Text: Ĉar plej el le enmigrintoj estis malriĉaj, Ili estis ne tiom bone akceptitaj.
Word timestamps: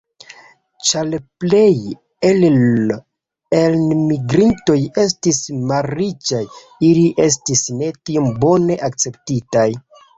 Ĉar 0.91 1.11
plej 1.43 1.73
el 2.29 2.41
le 2.87 2.97
enmigrintoj 3.59 4.79
estis 5.05 5.45
malriĉaj, 5.75 6.45
Ili 6.91 7.09
estis 7.31 7.67
ne 7.79 7.95
tiom 8.11 8.37
bone 8.45 8.85
akceptitaj. 8.93 9.73